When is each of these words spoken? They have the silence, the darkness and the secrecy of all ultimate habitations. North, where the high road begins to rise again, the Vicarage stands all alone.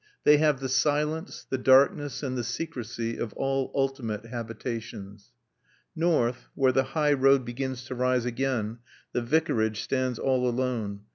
They 0.23 0.37
have 0.37 0.59
the 0.61 0.67
silence, 0.67 1.45
the 1.47 1.59
darkness 1.59 2.23
and 2.23 2.35
the 2.35 2.43
secrecy 2.43 3.17
of 3.17 3.33
all 3.33 3.71
ultimate 3.75 4.25
habitations. 4.25 5.29
North, 5.95 6.47
where 6.55 6.71
the 6.71 6.81
high 6.97 7.13
road 7.13 7.45
begins 7.45 7.83
to 7.85 7.93
rise 7.93 8.25
again, 8.25 8.79
the 9.13 9.21
Vicarage 9.21 9.79
stands 9.83 10.17
all 10.17 10.49
alone. 10.49 11.01